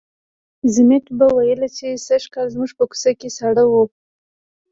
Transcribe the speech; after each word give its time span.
ضمټ 0.73 1.05
به 1.17 1.27
ویل 1.35 1.61
چې 1.77 1.87
سږکال 2.07 2.47
زموږ 2.55 2.71
په 2.77 2.83
کوڅه 2.89 3.11
کې 3.19 3.29
ساړه 3.37 3.63
وو. 3.71 3.83